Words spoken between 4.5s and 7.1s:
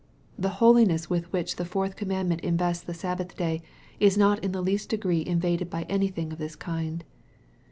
the least degree invaded by anything of this kind.